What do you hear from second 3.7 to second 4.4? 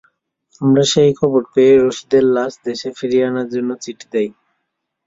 চিঠি দেই।